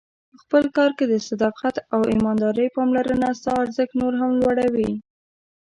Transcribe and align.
په 0.29 0.35
خپل 0.43 0.63
کار 0.77 0.91
کې 0.97 1.05
د 1.07 1.15
صداقت 1.27 1.75
او 1.93 2.01
ایماندارۍ 2.13 2.67
پاملرنه 2.75 3.27
ستا 3.39 3.53
ارزښت 3.63 3.91
نور 4.01 4.13
هم 4.21 4.31
لوړوي. 4.41 4.91